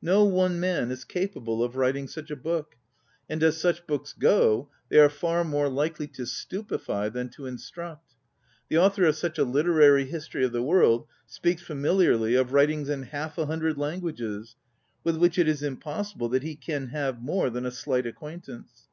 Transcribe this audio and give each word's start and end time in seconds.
No 0.00 0.22
one 0.24 0.60
man 0.60 0.92
is 0.92 1.02
capable 1.02 1.60
of 1.60 1.74
writing 1.74 2.06
such 2.06 2.30
a 2.30 2.36
book, 2.36 2.76
and 3.28 3.42
as 3.42 3.56
such 3.56 3.84
books 3.84 4.12
go 4.12 4.68
they 4.88 4.96
are 5.00 5.08
far 5.08 5.42
more 5.42 5.68
likely 5.68 6.06
to 6.06 6.24
stupefy 6.24 7.08
than 7.08 7.30
to 7.30 7.46
in 7.46 7.56
struct. 7.56 8.14
The 8.68 8.78
author 8.78 9.02
of 9.06 9.16
such 9.16 9.38
a 9.38 9.44
literary 9.44 10.04
history 10.04 10.44
of 10.44 10.52
the 10.52 10.62
world 10.62 11.08
speaks 11.26 11.64
famil 11.64 11.96
iarly 11.96 12.40
of 12.40 12.52
writings 12.52 12.88
in 12.88 13.02
half 13.02 13.36
a 13.38 13.46
hundred 13.46 13.76
languages, 13.76 14.54
with 15.02 15.16
which 15.16 15.36
it 15.36 15.48
is 15.48 15.64
impossible 15.64 16.28
that 16.28 16.44
he 16.44 16.54
can 16.54 16.90
have 16.90 17.20
more 17.20 17.50
than 17.50 17.66
a 17.66 17.72
slight 17.72 18.06
acquaintance. 18.06 18.86